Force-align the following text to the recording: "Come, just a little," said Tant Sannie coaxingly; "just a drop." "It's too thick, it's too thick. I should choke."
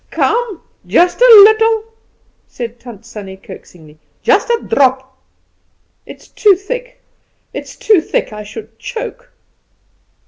"Come, 0.09 0.63
just 0.87 1.21
a 1.21 1.43
little," 1.45 1.83
said 2.47 2.79
Tant 2.79 3.05
Sannie 3.05 3.37
coaxingly; 3.37 3.99
"just 4.23 4.49
a 4.49 4.65
drop." 4.67 5.15
"It's 6.07 6.27
too 6.27 6.55
thick, 6.55 6.99
it's 7.53 7.75
too 7.75 8.01
thick. 8.01 8.33
I 8.33 8.41
should 8.41 8.79
choke." 8.79 9.31